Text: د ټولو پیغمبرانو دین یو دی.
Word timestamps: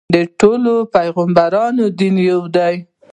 د 0.15 0.15
ټولو 0.39 0.73
پیغمبرانو 0.95 1.83
دین 1.99 2.15
یو 2.29 2.41
دی. 2.55 2.75